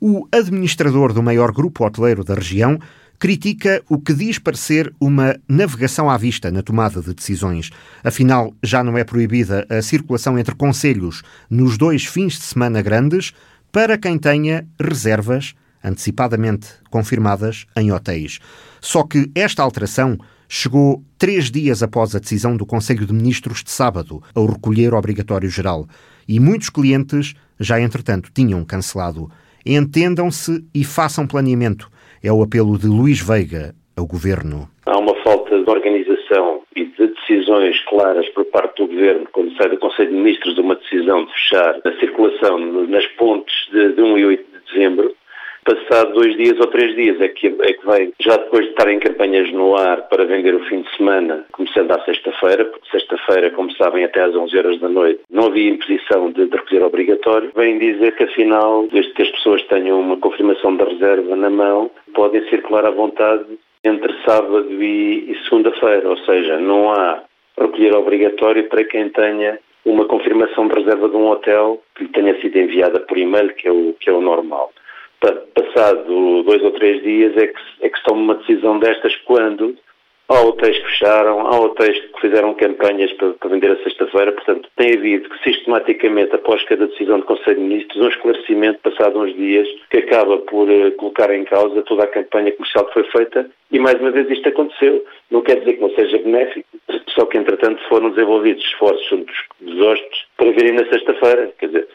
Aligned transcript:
O 0.00 0.28
administrador 0.30 1.12
do 1.12 1.22
maior 1.22 1.50
grupo 1.52 1.84
hoteleiro 1.84 2.22
da 2.22 2.34
região 2.34 2.78
critica 3.18 3.82
o 3.88 3.98
que 3.98 4.14
diz 4.14 4.38
parecer 4.38 4.94
uma 5.00 5.36
navegação 5.48 6.08
à 6.08 6.16
vista 6.16 6.52
na 6.52 6.62
tomada 6.62 7.02
de 7.02 7.12
decisões. 7.12 7.70
Afinal, 8.04 8.54
já 8.62 8.84
não 8.84 8.96
é 8.96 9.02
proibida 9.02 9.66
a 9.68 9.82
circulação 9.82 10.38
entre 10.38 10.54
conselhos 10.54 11.22
nos 11.50 11.76
dois 11.76 12.04
fins 12.04 12.34
de 12.34 12.42
semana 12.42 12.80
grandes 12.80 13.32
para 13.72 13.98
quem 13.98 14.16
tenha 14.16 14.66
reservas 14.80 15.54
antecipadamente 15.82 16.68
confirmadas 16.90 17.66
em 17.76 17.92
hotéis. 17.92 18.38
Só 18.80 19.02
que 19.02 19.30
esta 19.34 19.62
alteração 19.62 20.16
chegou 20.48 21.04
três 21.18 21.50
dias 21.50 21.82
após 21.82 22.14
a 22.14 22.18
decisão 22.18 22.56
do 22.56 22.64
Conselho 22.64 23.04
de 23.04 23.12
Ministros 23.12 23.62
de 23.62 23.70
sábado 23.70 24.22
ao 24.34 24.46
recolher 24.46 24.94
obrigatório 24.94 25.50
geral 25.50 25.88
e 26.26 26.38
muitos 26.38 26.70
clientes 26.70 27.34
já, 27.58 27.80
entretanto, 27.80 28.30
tinham 28.32 28.64
cancelado. 28.64 29.30
Entendam-se 29.68 30.64
e 30.74 30.82
façam 30.82 31.26
planeamento. 31.26 31.90
É 32.24 32.32
o 32.32 32.42
apelo 32.42 32.78
de 32.78 32.86
Luís 32.86 33.20
Veiga 33.20 33.74
ao 33.94 34.06
Governo. 34.06 34.66
Há 34.86 34.96
uma 34.96 35.14
falta 35.22 35.62
de 35.62 35.70
organização 35.70 36.62
e 36.74 36.86
de 36.86 37.08
decisões 37.08 37.78
claras 37.84 38.26
por 38.30 38.46
parte 38.46 38.80
do 38.80 38.88
Governo, 38.88 39.28
quando 39.30 39.54
sai 39.56 39.68
do 39.68 39.76
Conselho 39.76 40.08
de 40.08 40.16
Ministros 40.16 40.56
uma 40.56 40.74
decisão 40.74 41.26
de 41.26 41.32
fechar 41.32 41.80
a 41.84 42.00
circulação 42.00 42.58
nas 42.88 43.06
pontes 43.18 43.54
de, 43.70 43.92
de 43.92 44.00
1 44.00 44.18
e 44.18 44.24
8 44.24 44.44
de 44.44 44.72
dezembro, 44.72 45.14
passado 45.68 46.14
dois 46.14 46.34
dias 46.36 46.58
ou 46.58 46.66
três 46.68 46.96
dias 46.96 47.20
é 47.20 47.28
que, 47.28 47.46
é 47.46 47.72
que 47.74 47.84
vai, 47.84 48.10
já 48.18 48.36
depois 48.38 48.64
de 48.64 48.70
estar 48.70 48.90
em 48.90 48.98
campanhas 48.98 49.52
no 49.52 49.76
ar 49.76 50.08
para 50.08 50.24
vender 50.24 50.54
o 50.54 50.64
fim 50.64 50.80
de 50.80 50.96
semana, 50.96 51.44
começando 51.52 51.90
à 51.90 52.02
sexta-feira, 52.04 52.64
porque 52.64 52.88
sexta-feira, 52.90 53.50
como 53.50 53.70
sabem, 53.72 54.04
até 54.04 54.22
às 54.22 54.34
11 54.34 54.56
horas 54.56 54.80
da 54.80 54.88
noite, 54.88 55.20
não 55.30 55.46
havia 55.46 55.68
imposição 55.68 56.32
de, 56.32 56.46
de 56.46 56.56
recolher 56.56 56.84
obrigatório, 56.84 57.52
vem 57.54 57.78
dizer 57.78 58.16
que 58.16 58.24
afinal, 58.24 58.88
desde 58.90 59.12
que 59.12 59.22
as 59.22 59.30
pessoas 59.30 59.62
tenham 59.64 60.00
uma 60.00 60.16
confirmação 60.16 60.74
da 60.74 60.86
reserva 60.86 61.36
na 61.36 61.50
mão, 61.50 61.90
podem 62.14 62.48
circular 62.48 62.86
à 62.86 62.90
vontade 62.90 63.44
entre 63.84 64.12
sábado 64.24 64.66
e, 64.82 65.30
e 65.30 65.38
segunda-feira, 65.44 66.08
ou 66.08 66.16
seja, 66.18 66.58
não 66.58 66.90
há 66.90 67.22
recolher 67.58 67.94
obrigatório 67.94 68.68
para 68.68 68.84
quem 68.84 69.10
tenha 69.10 69.58
uma 69.84 70.06
confirmação 70.06 70.66
de 70.66 70.74
reserva 70.74 71.08
de 71.08 71.16
um 71.16 71.28
hotel 71.28 71.82
que 71.94 72.04
lhe 72.04 72.10
tenha 72.10 72.40
sido 72.40 72.56
enviada 72.56 73.00
por 73.00 73.18
e-mail, 73.18 73.54
que 73.54 73.68
é 73.68 73.72
o, 73.72 73.94
que 74.00 74.08
é 74.08 74.12
o 74.12 74.20
normal 74.20 74.72
passado 75.68 76.42
dois 76.42 76.62
ou 76.62 76.70
três 76.72 77.02
dias 77.02 77.36
é 77.36 77.46
que, 77.46 77.60
é 77.82 77.88
que 77.88 77.98
se 77.98 78.04
toma 78.04 78.20
uma 78.20 78.34
decisão 78.36 78.78
destas 78.78 79.14
quando 79.24 79.76
há 80.28 80.40
hotéis 80.42 80.78
que 80.78 80.84
fecharam, 80.84 81.40
há 81.46 81.58
hotéis 81.58 81.98
que 81.98 82.20
fizeram 82.20 82.52
campanhas 82.54 83.10
para, 83.14 83.32
para 83.32 83.48
vender 83.48 83.70
a 83.70 83.82
sexta-feira, 83.82 84.32
portanto 84.32 84.68
tem 84.76 84.94
havido 84.94 85.28
que 85.30 85.42
sistematicamente, 85.42 86.34
após 86.34 86.62
cada 86.64 86.86
decisão 86.86 87.20
do 87.20 87.26
Conselho 87.26 87.56
de 87.56 87.62
Ministros, 87.62 88.02
um 88.02 88.08
esclarecimento 88.08 88.78
passado 88.80 89.18
uns 89.18 89.34
dias 89.34 89.66
que 89.90 89.98
acaba 89.98 90.38
por 90.38 90.68
uh, 90.68 90.92
colocar 90.92 91.34
em 91.34 91.44
causa 91.44 91.82
toda 91.82 92.04
a 92.04 92.08
campanha 92.08 92.52
comercial 92.52 92.86
que 92.86 92.94
foi 92.94 93.04
feita 93.04 93.50
e 93.70 93.78
mais 93.78 93.98
uma 94.00 94.10
vez 94.10 94.30
isto 94.30 94.48
aconteceu. 94.48 95.04
Não 95.30 95.40
quer 95.40 95.60
dizer 95.60 95.74
que 95.74 95.80
não 95.80 95.90
seja 95.90 96.18
benéfico, 96.18 96.77
só 97.18 97.26
que 97.26 97.36
entretanto 97.36 97.82
foram 97.88 98.10
desenvolvidos 98.10 98.64
esforços 98.64 99.10
dos, 99.10 99.36
dos 99.60 99.80
hóspedes 99.84 100.20
para 100.36 100.52
virem 100.52 100.72
na 100.74 100.86
sexta-feira, 100.86 101.52
quer 101.58 101.66
dizer, 101.66 101.88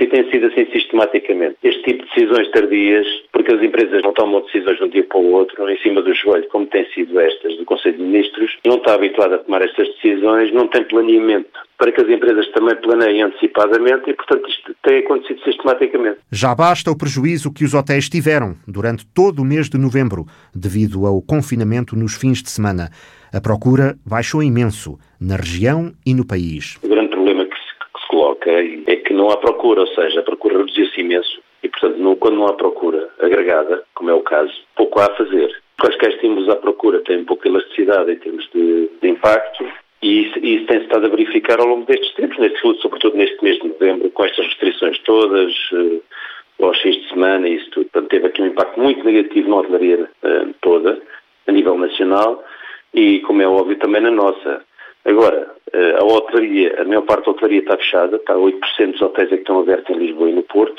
e 0.00 0.06
tem 0.06 0.30
sido 0.30 0.46
assim 0.46 0.66
sistematicamente. 0.70 1.56
Este 1.64 1.82
tipo 1.82 2.04
de 2.04 2.10
decisões 2.14 2.50
tardias, 2.50 3.06
porque 3.32 3.52
as 3.52 3.62
empresas 3.62 4.02
não 4.02 4.12
tomam 4.12 4.42
decisões 4.42 4.76
de 4.76 4.84
um 4.84 4.88
dia 4.88 5.02
para 5.04 5.18
o 5.18 5.32
outro, 5.32 5.68
em 5.68 5.78
cima 5.78 6.02
do 6.02 6.14
joelho, 6.14 6.46
como 6.48 6.66
têm 6.66 6.84
sido 6.90 7.18
estas 7.18 7.56
do 7.56 7.64
Conselho 7.64 7.96
de 7.96 8.02
Ministros, 8.02 8.57
não 8.68 8.76
está 8.76 8.94
habituado 8.94 9.34
a 9.34 9.38
tomar 9.38 9.62
estas 9.62 9.88
decisões, 9.94 10.52
não 10.52 10.68
tem 10.68 10.84
planeamento 10.84 11.48
para 11.78 11.90
que 11.90 12.00
as 12.00 12.08
empresas 12.08 12.46
também 12.52 12.76
planeiem 12.76 13.22
antecipadamente 13.22 14.10
e, 14.10 14.14
portanto, 14.14 14.48
isto 14.48 14.74
tem 14.82 14.98
acontecido 14.98 15.42
sistematicamente. 15.44 16.18
Já 16.30 16.54
basta 16.54 16.90
o 16.90 16.98
prejuízo 16.98 17.52
que 17.52 17.64
os 17.64 17.72
hotéis 17.72 18.08
tiveram 18.08 18.54
durante 18.66 19.06
todo 19.14 19.40
o 19.40 19.44
mês 19.44 19.70
de 19.70 19.78
novembro, 19.78 20.26
devido 20.54 21.06
ao 21.06 21.22
confinamento 21.22 21.96
nos 21.96 22.14
fins 22.14 22.42
de 22.42 22.50
semana. 22.50 22.90
A 23.32 23.40
procura 23.40 23.96
baixou 24.04 24.42
imenso 24.42 24.98
na 25.20 25.36
região 25.36 25.92
e 26.04 26.14
no 26.14 26.26
país. 26.26 26.76
O 26.82 26.88
grande 26.88 27.10
problema 27.10 27.44
que 27.44 27.56
se, 27.56 27.92
que 27.94 28.00
se 28.00 28.08
coloca 28.08 28.50
é 28.50 28.96
que 28.96 29.14
não 29.14 29.30
há 29.30 29.36
procura, 29.36 29.80
ou 29.80 29.86
seja, 29.88 30.20
a 30.20 30.24
procura 30.24 30.58
reduziu-se 30.58 31.00
imenso 31.00 31.40
e, 31.62 31.68
portanto, 31.68 31.96
não, 31.98 32.16
quando 32.16 32.36
não 32.36 32.46
há 32.46 32.52
procura 32.54 33.08
agregada, 33.20 33.82
como 33.94 34.10
é 34.10 34.14
o 34.14 34.22
caso, 34.22 34.52
pouco 34.76 35.00
há 35.00 35.06
a 35.06 35.14
fazer. 35.14 35.50
Quaisquer 35.80 36.10
estímulos 36.10 36.48
à 36.48 36.56
procura 36.56 37.00
têm 37.00 37.24
pouca 37.24 37.48
elasticidade 37.48 38.10
em 38.12 38.16
termos 38.16 38.48
de, 38.52 38.90
de 39.00 39.08
impacto 39.08 39.64
e 40.02 40.22
isso, 40.22 40.38
isso 40.38 40.66
tem-se 40.66 40.84
estado 40.84 41.06
a 41.06 41.08
verificar 41.08 41.60
ao 41.60 41.66
longo 41.66 41.86
destes 41.86 42.14
tempos, 42.14 42.38
neste, 42.38 42.60
sobretudo 42.80 43.16
neste 43.16 43.42
mês 43.42 43.58
de 43.58 43.68
novembro, 43.68 44.10
com 44.10 44.24
estas 44.24 44.46
restrições 44.46 44.98
todas, 45.00 45.52
uh, 45.72 46.02
aos 46.60 46.80
fins 46.80 46.96
de 46.96 47.08
semana 47.08 47.48
e 47.48 47.56
isso 47.56 47.70
tudo. 47.70 47.88
Portanto, 47.90 48.10
teve 48.10 48.26
aqui 48.26 48.42
um 48.42 48.46
impacto 48.46 48.80
muito 48.80 49.04
negativo 49.04 49.48
na 49.48 49.56
hotelaria 49.56 50.08
uh, 50.22 50.54
toda, 50.60 51.00
a 51.46 51.52
nível 51.52 51.76
nacional, 51.76 52.44
e, 52.94 53.20
como 53.20 53.42
é 53.42 53.48
óbvio, 53.48 53.76
também 53.78 54.00
na 54.00 54.10
nossa. 54.10 54.62
Agora, 55.04 55.52
uh, 55.74 55.96
a 56.00 56.04
hotelaria, 56.04 56.80
a 56.80 56.84
maior 56.84 57.02
parte 57.02 57.24
da 57.24 57.32
hotelaria 57.32 57.60
está 57.60 57.76
fechada, 57.76 58.16
está 58.16 58.34
8% 58.34 58.92
dos 58.92 59.02
hotéis 59.02 59.32
é 59.32 59.34
que 59.34 59.42
estão 59.42 59.58
abertos 59.58 59.90
em 59.90 59.98
Lisboa 59.98 60.30
e 60.30 60.34
no 60.34 60.42
Porto, 60.44 60.77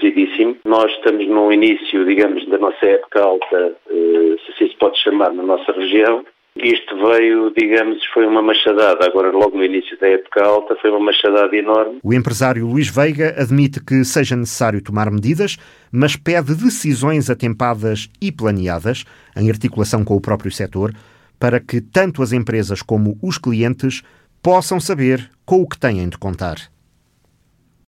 reduzidíssimo. 0.00 0.56
Nós 0.64 0.90
estamos 0.92 1.26
no 1.28 1.52
início, 1.52 2.04
digamos, 2.04 2.46
da 2.48 2.58
nossa 2.58 2.84
época 2.86 3.20
alta, 3.20 3.76
se 3.88 4.52
assim 4.52 4.68
se 4.70 4.76
pode 4.78 4.98
chamar, 5.02 5.32
na 5.32 5.42
nossa 5.42 5.72
região, 5.72 6.24
isto 6.56 6.96
veio, 6.96 7.52
digamos, 7.56 7.98
foi 8.14 8.26
uma 8.26 8.40
machadada. 8.40 9.04
Agora, 9.04 9.30
logo 9.30 9.58
no 9.58 9.64
início 9.64 9.98
da 9.98 10.08
época 10.08 10.42
alta, 10.42 10.74
foi 10.80 10.90
uma 10.90 11.00
machadada 11.00 11.54
enorme. 11.54 11.98
O 12.02 12.14
empresário 12.14 12.66
Luís 12.66 12.88
Veiga 12.88 13.34
admite 13.38 13.84
que 13.84 14.04
seja 14.04 14.36
necessário 14.36 14.82
tomar 14.82 15.10
medidas, 15.10 15.58
mas 15.92 16.16
pede 16.16 16.54
decisões 16.54 17.28
atempadas 17.28 18.08
e 18.20 18.32
planeadas, 18.32 19.04
em 19.36 19.50
articulação 19.50 20.04
com 20.04 20.16
o 20.16 20.20
próprio 20.20 20.50
setor, 20.50 20.92
para 21.38 21.60
que 21.60 21.80
tanto 21.82 22.22
as 22.22 22.32
empresas 22.32 22.80
como 22.80 23.18
os 23.22 23.36
clientes 23.36 24.02
possam 24.42 24.80
saber 24.80 25.30
com 25.44 25.60
o 25.60 25.68
que 25.68 25.78
têm 25.78 26.08
de 26.08 26.16
contar. 26.16 26.56